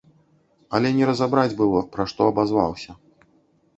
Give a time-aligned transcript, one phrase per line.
[0.77, 2.91] Але не разабраць было, пра што абазваўся.